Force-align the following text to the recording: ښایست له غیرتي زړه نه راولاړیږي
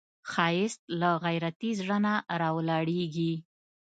ښایست 0.31 0.81
له 0.99 1.09
غیرتي 1.23 1.71
زړه 1.81 1.97
نه 2.05 2.13
راولاړیږي 2.41 3.33